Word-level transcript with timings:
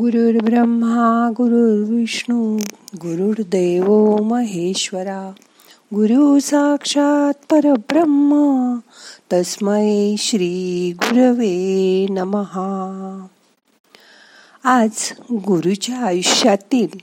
गुरुर्ब्रह्मा 0.00 1.30
गुरुर्विष्णू 1.30 2.56
गुरुर्देव 2.96 4.16
महेश्वरा 4.16 5.32
गुरु 5.94 6.38
साक्षात 6.38 7.32
परब्रह्म 7.50 8.74
तस्मै 9.32 10.14
श्री 10.18 10.92
गुरवे 11.02 12.06
नमहा 12.10 13.26
आज 14.64 15.12
गुरुच्या 15.32 15.98
आयुष्यातील 15.98 16.98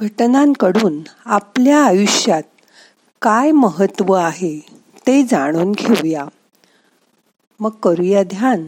घटनांकडून 0.00 0.98
आपल्या 1.24 1.84
आयुष्यात 1.84 2.42
काय 3.22 3.50
महत्त्व 3.50 4.12
आहे 4.12 4.66
ते 5.06 5.22
जाणून 5.22 5.72
घेऊया. 5.72 6.26
मग 7.60 7.70
करूया 7.70 8.22
ध्यान. 8.22 8.66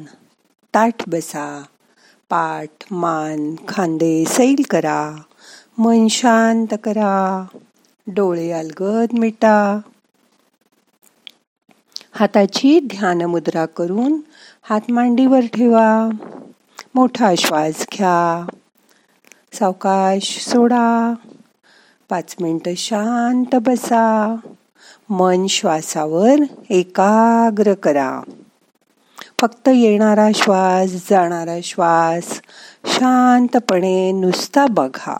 ताठ 0.75 1.09
बसा. 1.09 1.62
पाठ 2.33 2.85
मान 2.91 3.54
खांदे 3.68 4.25
सैल 4.25 4.63
करा 4.71 5.17
मन 5.79 6.09
शांत 6.09 6.67
करा 6.85 7.45
डोळे 8.07 8.50
अलगद 8.50 9.18
मिटा. 9.18 9.81
हाताची 12.13 12.81
ध्यान 12.81 13.23
मुद्रा 13.23 13.67
करून 13.67 14.21
हात 14.63 14.81
मांडीवर 14.89 15.40
ठेवा. 15.40 16.09
मोठा 16.95 17.35
श्वास 17.39 17.87
घ्या. 17.93 18.46
सावकाश 19.53 20.49
सोडा. 20.49 21.14
पाच 22.09 22.37
मिनटं 22.40 22.75
शांत 22.75 23.54
बसा. 23.54 24.37
मन 25.11 25.46
श्वासावर 25.46 26.37
एकाग्र 26.71 27.75
करा. 27.75 28.21
फक्त 29.43 29.69
येणारा 29.69 30.29
श्वास 30.35 30.91
जाणारा 31.11 31.61
श्वास. 31.64 32.41
शांतपणे 32.87 34.12
नुसता 34.12 34.67
बघा. 34.70 35.17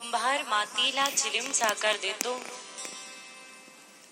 कुंभार 0.00 0.42
मातीला 0.48 1.06
चिलीम 1.10 1.52
साकार 1.52 1.96
देतो. 2.02 2.40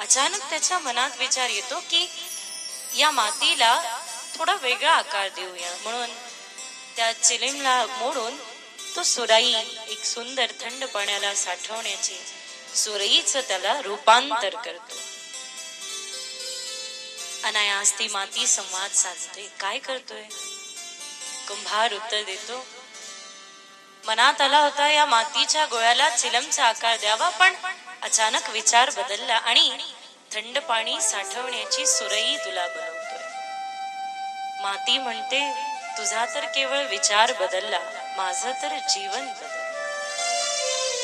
अचानक 0.01 0.51
त्याच्या 0.51 0.79
मनात 0.79 1.11
विचार 1.19 1.51
येतो 1.51 1.79
की 1.81 2.09
या 2.99 3.11
मातीला 3.11 3.99
थोडा 4.39 4.55
वेगळा 4.63 4.93
आकार 4.93 5.29
देऊया. 5.29 5.71
म्हणून 5.83 6.11
त्या 6.97 7.13
चिलीमला 7.13 7.87
मोडून 7.87 8.37
तो 8.97 9.03
सुराई 9.03 9.53
एक 9.89 10.05
सुंदर 10.05 10.47
थंड 10.61 10.85
पाण्याला 10.85 11.35
साठवण्याची 11.35 12.15
सुरईच 12.79 13.37
त्याला 13.49 13.81
रूपांतर 13.83 14.55
करतो. 14.55 14.97
अनायास 17.45 17.93
ती 17.99 18.09
माती 18.09 18.47
संवाद 18.47 18.91
साधते 18.91 19.49
काय 19.61 19.79
करतोय? 19.79 20.23
कुंभार 21.49 21.93
उत्तर 21.93 22.23
देतो 22.23 22.65
मनात 24.05 24.41
आला 24.41 24.59
होता 24.59 24.89
या 24.89 25.05
मातीच्या 25.07 25.65
गोळ्याला 25.67 26.09
चिलमचा 26.11 26.65
आकार 26.65 26.97
द्यावा 26.97 27.29
पण 27.29 27.55
अचानक 28.03 28.51
विचार 28.51 28.91
बदलला 28.91 29.37
आणि 29.37 29.71
थंड 30.35 30.59
पाणी 30.59 31.01
साठवण्याची 31.01 31.87
सुरई 31.87 32.37
तुला 32.37 32.67
बनवतोय. 32.67 33.27
माती 34.63 34.99
म्हणते 34.99 35.41
तुझा 35.99 36.25
तर 36.35 36.45
केवळ 36.47 36.87
विचार 36.87 37.33
बदलला 37.33 37.79
माझं 38.17 38.53
तर 38.63 38.77
जीवन 38.89 39.27
बदल 39.27 39.57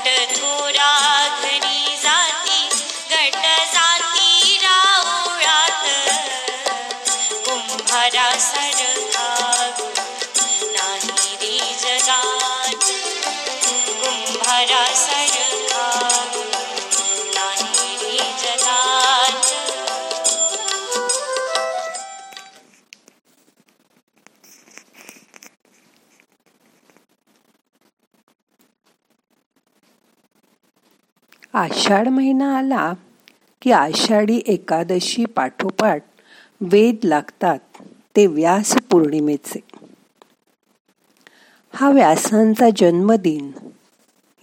to 0.09 0.68
आषाढ 31.55 32.09
महिना 32.09 32.59
आला 32.59 32.93
की 33.63 33.73
आषाढी 33.73 34.43
एकादशी 34.47 35.25
पाठोपाठ 35.25 36.03
वेद 36.61 36.97
लागतात 37.05 37.59
ते 38.17 38.27
व्यास 38.27 38.77
पौर्णिमेचे. 38.91 39.61
हा 41.73 41.91
व्यासांचा 41.91 42.69
जन्मदिन 42.77 43.51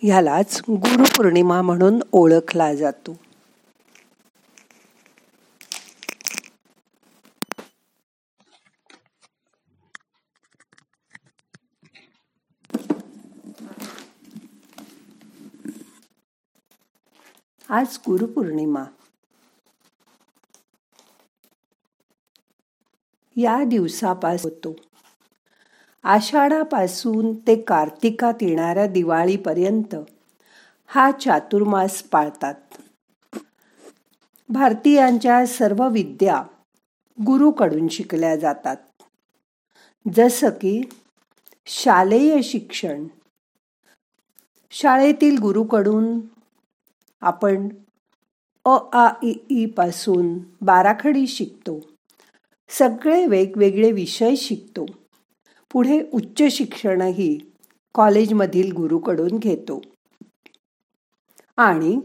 ह्यालाच 0.02 0.62
गुरुपौर्णिमा 0.70 1.62
म्हणून 1.62 2.00
ओळखला 2.12 2.74
जातो. 2.74 3.18
आज 17.70 17.98
गुरुपौर्णिमा. 18.08 18.84
या 23.36 23.64
दिवसापासून 23.64 24.52
होतो 24.52 24.76
आषाढापासून 26.04 27.34
ते 27.48 27.62
कार्तिकात 27.62 28.34
येणाऱ्या 28.42 28.88
दिवाळीपर्यंत 28.88 29.96
हा 30.88 31.12
चातुर्मास 31.12 32.04
पाळतात. 32.04 32.56
भारतीयांच्या 34.50 35.46
सर्व 35.46 35.90
विद्या 35.90 36.44
गुरुकडून 37.26 37.88
शिकल्या 37.88 38.36
जातात. 38.36 38.78
जसं 40.14 40.50
की 40.50 40.82
शालेय 41.66 42.42
शिक्षण 42.42 43.08
शाळेतील 44.72 45.38
गुरुकडून 45.38 46.35
आपण 47.22 47.70
अ 48.66 48.78
आ 48.94 49.10
इ 49.24 49.34
ई 49.50 49.66
पासून 49.66 50.40
बाराखडी 50.62 51.28
शिकतो. 51.28 51.80
सगळे 52.70 53.26
वेगवेगळे 53.26 53.92
विषय 53.92 54.36
शिकतो. 54.36 54.86
पुढे 55.72 56.10
उच्च 56.14 56.44
शिक्षणही 56.52 57.54
कॉलेजमधील 57.94 58.72
गुरुकडून 58.72 59.38
घेतो. 59.38 59.82
आणि 61.58 62.00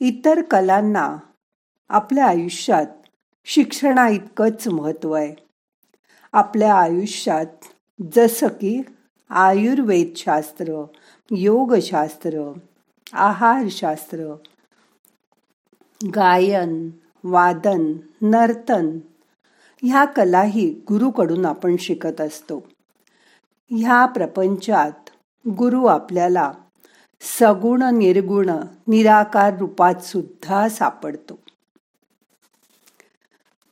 इतर 0.00 0.42
कलांना 0.42 1.16
आपल्या 1.88 2.26
आयुष्यात 2.26 2.86
शिक्षणा 3.44 4.08
इतकंच 4.08 4.68
महत्त्व 4.68 5.12
आहे. 5.12 5.34
आपल्या 6.32 6.74
आयुष्यात 6.74 7.46
जसं 8.14 8.48
की 8.48 8.82
आयुर्वेदशास्त्र 9.30 10.84
योगशास्त्र 11.30 12.52
आहारशास्त्र 13.12 14.34
गायन 16.14 16.90
वादन 17.24 17.92
नर्तन 18.22 18.98
ह्या 19.82 20.04
कलाही 20.04 20.70
गुरुकडून 20.70 21.46
आपण 21.46 21.76
शिकत 21.76 22.20
असतो. 22.20 22.68
ह्या 23.70 24.06
प्रपंचात 24.06 25.10
गुरु 25.48 25.86
आपल्याला 25.86 26.52
सगुण 27.20 27.82
निर्गुण 27.82 28.50
निराकार 28.88 29.58
रूपात 29.58 29.94
सुद्धा 29.94 30.68
सापडतो. 30.68 31.38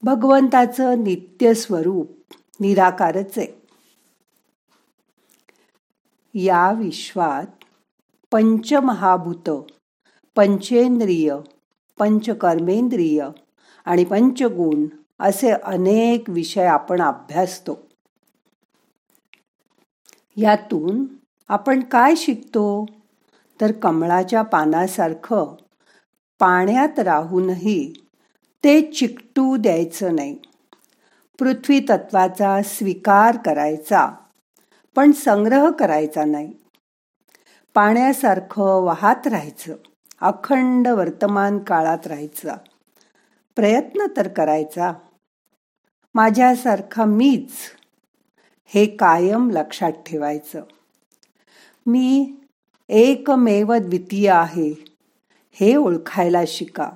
भगवंताचं 0.02 1.04
नित्य 1.04 1.54
स्वरूप 1.54 2.34
निराकारच 2.60 3.38
आहे. 3.38 3.62
या 6.34 6.72
विश्वात 6.72 7.63
पंचमहाभूत 8.34 9.50
पंचेंद्रिय 10.36 11.36
पंचकर्मेंद्रिय 11.98 13.28
आणि 13.84 14.04
पंचगुण 14.04 14.86
असे 15.20 15.50
अनेक 15.50 16.31
विषय 16.31 16.64
आपण 16.64 17.02
अभ्यासतो. 17.02 17.78
यातून 20.36 21.06
आपण 21.48 21.81
काय 21.81 22.14
शिकतो? 22.14 22.86
तर 23.60 23.72
कमळाच्या 23.72 24.42
पानासारखं 24.42 25.54
पाण्यात 26.38 26.98
राहूनही 26.98 27.92
ते 28.64 28.82
चिकटू 28.82 29.56
द्यायचं 29.56 30.14
नाही. 30.14 30.38
पृथ्वी 31.38 31.81
तत्वाचा 31.81 32.62
स्वीकार 32.62 33.36
करायचा 33.36 34.10
पण 34.96 35.12
संग्रह 35.12 35.70
करायचा 35.70 36.25
नाही. 36.25 36.52
पाण्यासारखं 37.75 38.82
वाहत 38.82 39.26
राहायचं. 39.26 39.75
अखंड 40.21 40.88
वर्तमान 40.88 41.59
काळात 41.59 42.06
राहायचा. 42.06 42.56
प्रयत्न 43.56 44.06
तर 44.17 44.29
करायचा. 44.29 44.93
माझ्यासारखा 46.15 47.05
मीच 47.05 47.53
हे 48.65 48.87
कायम 48.87 49.50
लक्षात 49.50 49.93
ठेवायचं. 49.93 50.62
मी 51.87 52.35
एकमेव 52.88 53.75
द्वितीय 53.75 54.31
आहे 54.31 54.85
हे 55.53 55.77
ओळखायला 55.77 56.43
शिका. 56.47 56.91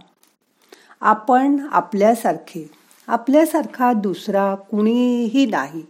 आपण 1.01 1.67
आपल्यासारखे 1.73 2.71
आपल्यासारखा 3.07 3.93
दुसरा 3.93 4.55
कुणीही 4.55 5.47
नाही. 5.47 5.83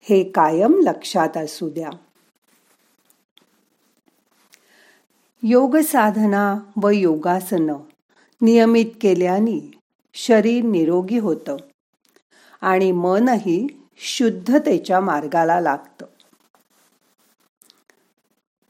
हे 0.00 0.24
कायम 0.24 0.80
लक्षात 0.82 1.36
असू 1.36 1.68
द्या. 1.68 1.90
योग 5.44 5.76
साधना 5.76 6.58
व 6.82 6.88
योगासन 6.88 7.70
नियमित 8.40 8.86
केल्याने 9.00 9.70
शरीर 10.14 10.64
निरोगी 10.64 11.18
होतं 11.18 11.56
आणि 12.60 12.92
मनही 12.92 13.66
शुद्धतेच्या 13.96 15.00
मार्गाला 15.00 15.60
लागतं. 15.60 16.06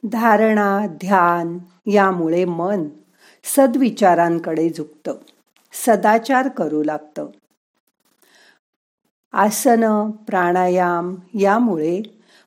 धारणा 0.04 0.86
ध्यान 0.86 1.58
यामुळे 1.86 2.44
मन 2.44 2.88
सद्विचारांकडे 3.44 4.70
झुकतं 4.70 5.14
सदाचार 5.72 6.48
करू 6.48 6.82
लागतं. 6.82 7.26
आसनं 9.32 10.10
प्राणायाम 10.10 11.14
यामुळे 11.40 12.02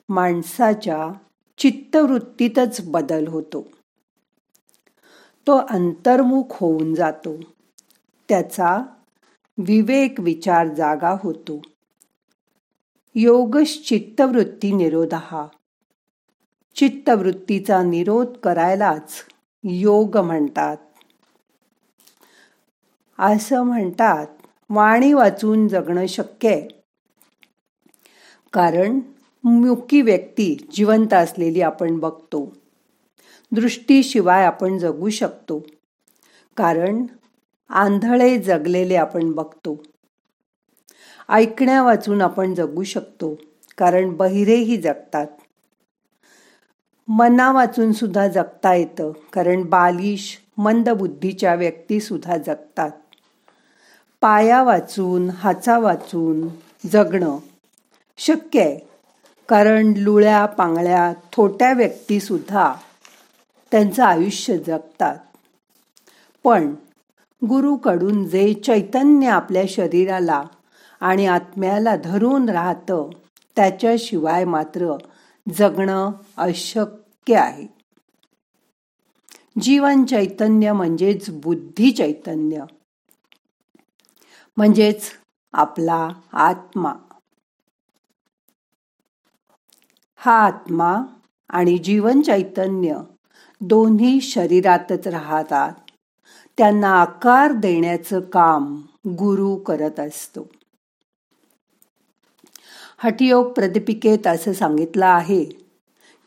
माणसाच्या 0.09 1.11
चित्तवृत्तीतच 1.57 2.81
बदल 2.85 3.27
होतो. 3.27 3.74
तो 5.47 5.57
अंतर्मुख 5.57 6.43
होऊन 6.51 6.95
जातो. 6.95 7.37
त्याचा 8.29 8.85
विवेक 9.57 10.19
विचार 10.19 10.67
जागा 10.67 11.15
होतो. 11.23 11.61
योगश 13.15 13.81
चित्तवृत्ती 13.85 14.89
हा 15.13 15.47
चित्तवृत्तीचा 16.75 17.83
निरोध 17.83 18.37
करायलाच 18.37 19.13
योग 19.63 20.17
म्हणतात. 20.17 20.77
असं 23.19 23.63
म्हणतात 23.63 24.27
वाणी 24.69 25.13
वाचून 25.13 25.67
जगणं 25.67 26.05
शक्य 26.05 26.49
आहे. 26.49 26.67
कारण 28.53 28.99
मुकी 29.43 30.01
व्यक्ती 30.01 30.67
जिवंत 30.71 31.13
असलेली 31.13 31.61
आपण 31.61 31.99
बघतो. 31.99 32.64
दृष्टीशिवाय 33.51 34.45
आपण 34.45 34.77
जगू 34.77 35.09
शकतो. 35.09 35.59
कारण 36.57 37.05
आंधळे 37.69 38.37
जगलेले 38.37 38.95
आपण 38.95 39.31
बघतो. 39.31 39.83
ऐकण्या 41.29 41.83
वाचून 41.83 42.21
आपण 42.21 42.53
जगू 42.53 42.83
शकतो 42.83 43.35
कारण 43.77 44.09
बहिरेही 44.09 44.77
जगतात. 44.77 45.27
मना 47.07 47.51
वाचून 47.51 47.91
सुद्धा 47.91 48.27
जगता 48.27 48.73
येतं 48.73 49.11
कारण 49.33 49.61
बालिश 49.61 50.39
मंदबुद्धीच्या 50.57 51.55
व्यक्ती 51.55 51.99
सुद्धा 51.99 52.37
जगतात. 52.37 52.91
पाया 54.21 54.63
वाचून 54.63 55.29
हाचा 55.29 55.79
वाचून 55.79 56.47
जगणं 56.91 57.37
शक्य 58.17 58.61
आहे 58.61 58.79
कारण 59.49 59.93
लुळ्या 59.97 60.45
पांगळ्या 60.45 61.13
थोट्या 61.33 61.73
व्यक्तीसुद्धा 61.73 62.73
त्यांचं 63.75 64.03
आयुष्य 64.03 64.57
जगतात. 64.57 65.17
पण 66.43 66.75
गुरुकडून 67.49 68.27
जे 68.27 68.53
चैतन्य 68.53 69.27
आपल्या 69.27 69.63
शरीराला 69.67 70.43
आणि 70.99 71.25
आत्म्याला 71.25 71.95
धरून 71.95 72.49
राहतं 72.49 73.09
त्याच्याशिवाय 73.55 74.45
मात्र 74.45 74.97
जगणं 75.53 76.11
अशक्य 76.37 77.35
आहे. 77.35 77.67
जीवन 79.61 80.03
चैतन्य 80.03 80.71
म्हणजेच 80.71 81.29
बुद्धी 81.29 81.91
चैतन्य. 81.91 82.63
म्हणजेच 84.57 85.03
आपला 85.53 86.09
आत्मा. 86.33 86.93
हा 90.15 90.45
आत्मा 90.45 90.97
आणि 91.49 91.77
जीवन 91.77 92.21
चैतन्य 92.21 92.97
दोन्ही 93.61 94.21
शरीरातच 94.21 95.07
राहतात. 95.07 95.73
त्यांना 96.57 97.01
आकार 97.01 97.51
देण्याचं 97.51 98.19
काम 98.19 98.81
गुरु 99.07 99.55
करत 99.55 99.99
असतो. 99.99 100.47
हठयोग 102.97 103.53
प्रदीपिकेत 103.53 104.27
असं 104.27 104.53
सांगितलं 104.53 105.05
आहे 105.05 105.43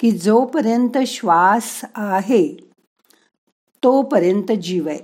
की 0.00 0.10
जोपर्यंत 0.10 0.98
श्वास 1.06 1.80
आहे 1.94 2.56
तोपर्यंत 3.84 4.52
जीव 4.52 4.88
आहे. 4.88 5.00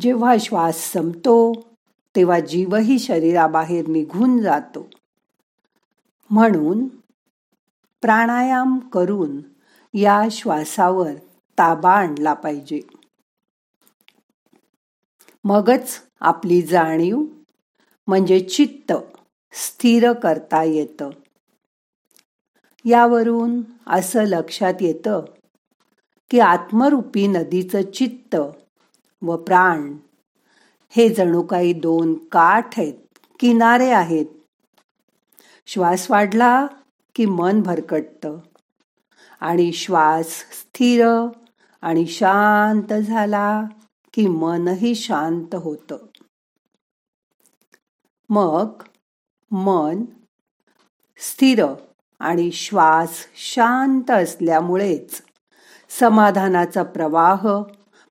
जेव्हा 0.00 0.34
श्वास 0.40 0.92
संपतो 0.92 1.52
तेव्हा 2.16 2.40
जीवही 2.40 2.98
शरीराबाहेर 2.98 3.88
निघून 3.88 4.38
जातो. 4.38 4.90
म्हणून 6.30 6.88
प्राणायाम 8.00 8.78
करून 8.78 9.51
या 9.94 10.22
श्वासावर 10.30 11.12
ताबा 11.58 11.92
आणला 11.92 12.34
पाहिजे. 12.34 12.80
मगच 15.44 16.00
आपली 16.20 16.62
जाणीव 16.62 17.22
म्हणजे 18.06 18.40
चित्त 18.40 18.92
स्थिर 19.52 20.12
करता 20.12 20.62
येतं. 20.62 21.10
यावरून 22.84 23.62
असं 23.86 24.22
लक्षात 24.22 24.74
येतं 24.80 25.24
की 26.30 26.40
आत्मरूपी 26.40 27.26
नदीचं 27.26 27.90
चित्त 27.90 28.36
व 29.22 29.36
प्राण 29.36 29.96
हे 30.90 31.14
जणू 31.14 31.42
काही 31.42 31.72
दोन 31.72 32.14
काठ 32.14 32.78
आहेत 32.78 33.18
किनारे 33.40 33.90
आहेत. 33.90 34.26
श्वास 35.66 36.10
वाढला 36.10 36.66
की 37.14 37.26
मन 37.26 37.62
भरकटतं. 37.62 38.38
आणि 39.42 39.72
श्वास 39.72 40.26
स्थिर 40.26 41.06
आणि 41.82 42.06
शांत 42.06 42.92
झाला 42.92 43.62
की 44.12 44.26
मनही 44.26 44.94
शांत 44.94 45.54
होत. 45.54 45.92
मग 48.28 48.82
मन 49.50 50.04
स्थिर 51.18 51.64
आणि 52.18 52.52
श्वास 52.52 53.10
शांत 53.34 54.10
असल्यामुळेच 54.10 55.22
समाधानाचा 55.88 56.82
प्रवाह 56.82 57.62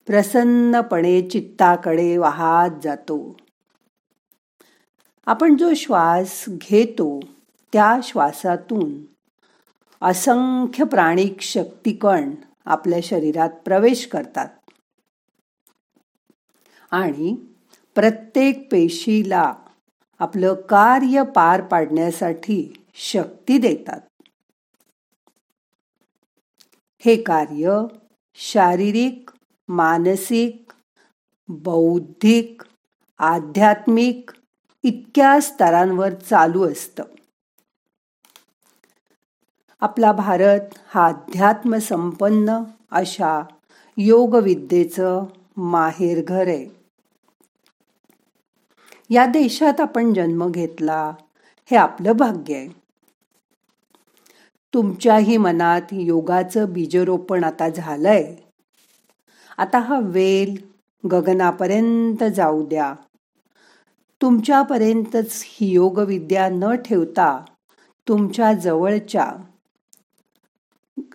प्रसन्नपणे 0.06 1.30
चित्ताकडे 1.30 2.18
वाहत 2.18 2.70
जातो. 2.84 3.38
आपण 5.26 5.58
जो 5.58 5.74
श्वास 5.74 6.46
घेतो 6.48 7.20
त्या 7.74 8.00
श्वासातून 8.04 9.11
असंख्य 10.02 10.84
प्राणिक 10.84 11.42
शक्तिकण 11.42 12.36
आपल्या 12.66 13.00
शरीरात 13.04 13.50
प्रवेश 13.50 14.08
करतात. 14.08 14.48
आणि 16.92 17.36
प्रत्येक 17.96 18.72
पेशीला 18.72 19.54
आपलं 20.20 20.54
कार्य 20.54 21.24
पार 21.36 21.62
पाडण्यासाठी 21.62 22.74
शक्ती 22.94 23.58
देतात. 23.58 24.02
हे 27.06 27.24
कार्य 27.24 27.84
शारीरिक 28.34 29.32
मानसिक 29.68 30.74
बौद्धिक 31.48 32.62
आध्यात्मिक 33.18 34.32
इतक्या 34.84 35.42
स्तरांवर 35.42 36.14
चालू 36.14 36.72
असतं. 36.72 37.04
आपला 39.82 40.12
भारत 40.12 40.60
हा 40.88 41.08
अध्यात्म 41.08 41.78
संपन्न 41.78 42.64
अशा 42.92 43.44
योगविद्येचं 43.98 45.26
माहेरघर 45.58 46.48
आहे. 46.48 46.68
या 49.10 49.26
देशात 49.26 49.82
आपण 49.82 50.14
जन्म 50.14 50.48
घेतला 50.50 51.12
हे 51.72 51.76
आपलं 51.76 52.12
भाग्य 52.12 52.56
आहे. 52.56 52.68
तुमच्याही 54.74 55.38
मनात 55.38 55.82
योगाचं 55.92 56.74
बीजरोपण 56.74 57.44
आता 57.44 57.70
झालंय. 57.70 58.36
आता 59.58 59.80
हा 59.80 60.00
वेल 60.00 60.56
गगनापर्यंत 61.12 62.24
जाऊ 62.24 62.68
द्या. 62.68 62.94
तुमच्यापर्यंतच 64.22 65.44
ही 65.46 65.72
योगविद्या 65.72 66.50
न 66.50 66.76
ठेवता 66.76 67.46
तुमच्या 68.08 68.54
जवळच्या 68.54 69.32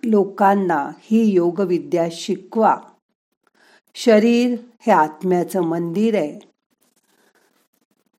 लोकांना 0.09 0.89
ही 0.99 1.25
योगविद्या 1.25 2.07
शिकवा. 2.11 2.77
शरीर 3.95 4.57
हे 4.79 4.91
आत्म्याचं 4.91 5.61
मंदिर 5.61 6.15
आहे. 6.15 6.39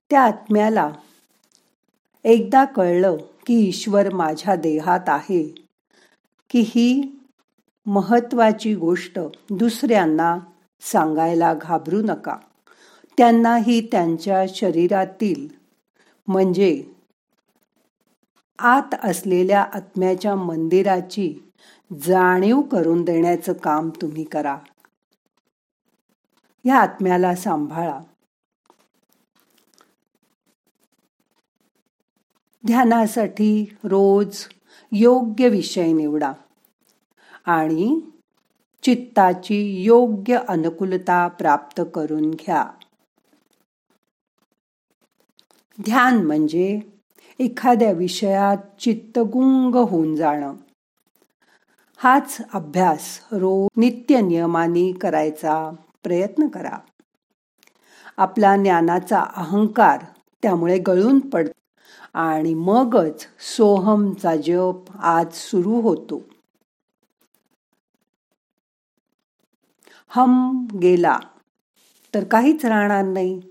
त्या 0.09 0.21
आत्म्याला 0.21 0.91
एकदा 2.23 2.65
कळलं 2.65 3.17
की 3.45 3.67
ईश्वर 3.67 4.13
माझ्या 4.13 4.55
देहात 4.55 4.99
आहे 5.07 5.43
की 6.49 6.59
ही 6.67 7.19
महत्वाची 7.85 8.75
गोष्ट 8.75 9.19
दुसऱ्यांना 9.49 10.37
सांगायला 10.81 11.53
घाबरू 11.53 12.01
नका. 12.01 12.35
त्यांनाही 13.17 13.81
त्यांच्या 13.81 14.45
शरीरातील 14.49 15.47
म्हणजे 16.27 16.83
आत 18.59 18.95
असलेल्या 19.03 19.61
आत्म्याच्या 19.61 20.35
मंदिराची 20.35 21.48
जाणीव 21.97 22.61
करून 22.61 23.03
देण्याचं 23.03 23.53
काम 23.53 23.89
तुम्ही 23.89 24.23
करा. 24.23 24.57
या 26.65 26.75
आत्म्याला 26.75 27.35
सांभाळा. 27.35 27.99
ध्यानासाठी 32.65 33.77
रोज 33.83 34.47
योग्य 34.91 35.49
विषय 35.49 35.91
निवडा 35.93 36.33
आणि 37.45 37.99
चित्ताची 38.81 39.83
योग्य 39.83 40.39
अनुकूलता 40.47 41.27
प्राप्त 41.27 41.81
करून 41.93 42.31
घ्या. 42.31 42.71
ध्यान 45.81 46.25
म्हणजे 46.25 46.79
एखाद्या 47.39 47.91
विषयात 47.91 48.81
चित्तगुंग 48.81 49.75
होऊन 49.75 50.15
जाणं. 50.15 50.55
हाच 52.01 52.37
अभ्यास 52.53 53.19
रोज 53.31 53.67
नित्य 53.77 54.21
नियमाने 54.21 54.91
करायचा 54.91 55.71
प्रयत्न 56.03 56.47
करा. 56.47 56.77
आपला 58.17 58.55
ज्ञानाचा 58.55 59.19
अहंकार 59.35 60.05
त्यामुळे 60.41 60.79
गळून 60.79 61.19
पडत 61.19 61.49
आणि 62.13 62.53
मगच 62.53 63.27
सोहमचा 63.39 64.35
जप 64.35 64.97
आज 64.99 65.33
सुरू 65.33 65.81
होतो. 65.81 66.21
हम 70.09 70.67
गेला 70.81 71.19
तर 72.15 72.23
काहीच 72.23 72.65
राहणार 72.65 73.03
नाही. 73.03 73.41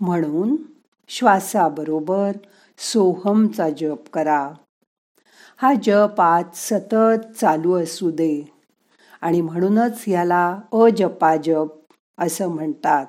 म्हणून 0.00 0.56
श्वासाबरोबर 1.08 2.32
सोहमचा 2.78 3.70
जप 3.70 4.08
करा. 4.12 4.50
हा 5.62 5.72
जप 5.82 6.20
आज 6.20 6.44
सतत 6.54 7.38
चालू 7.40 7.82
असू 7.82 8.10
दे. 8.10 8.52
आणि 9.20 9.40
म्हणूनच 9.40 10.04
याला 10.08 10.58
अजपा 10.72 11.36
जप 11.36 11.68
असं 12.18 12.48
म्हणतात. 12.48 13.06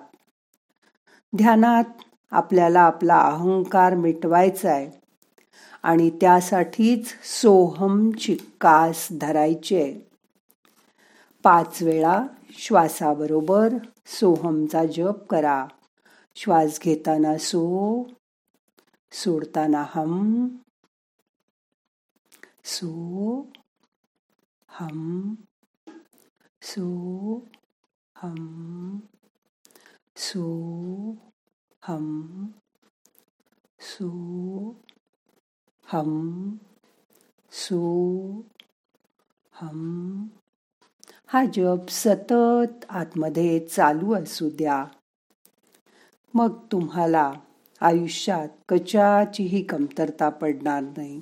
ध्यानात 1.38 1.84
आपल्याला 2.32 2.82
आपला 2.82 3.20
अहंकार 3.20 3.96
मिटवायचा 3.96 4.72
आहे 4.72 4.92
आणि 5.84 6.10
त्यासाठीच 6.10 7.08
सोहमची 7.24 8.38
कास 8.62 9.08
धरायचे 9.22 10.08
पाच 11.44 11.82
वेळा 11.82 12.24
श्वासाबरोबर 12.50 13.74
सोहमचा 14.06 14.86
जप 14.86 15.28
करा. 15.30 15.66
श्वास 16.36 16.80
घेताना 16.84 17.38
सो 17.38 18.04
सोडताना 19.12 19.86
हम 19.90 20.48
सो 22.66 23.44
हम 24.68 25.36
सो 26.62 27.46
हम 28.16 29.00
सो 30.16 30.46
हम 31.84 32.48
सो 33.80 34.10
हम 35.86 36.52
सो 37.52 38.42
हम 39.52 40.28
हा 41.28 41.46
जप 41.54 41.90
सतत 41.90 42.86
आतमध्ये 42.90 43.68
चालू 43.68 44.14
असू 44.14 44.50
द्या. 44.50 44.86
मग 46.34 46.66
तुम्हाला 46.72 47.34
आयुष्यात 47.82 48.48
कशाचीही 48.70 49.64
कमतरता 49.64 50.30
पडणार 50.30 50.82
नाही. 50.82 51.22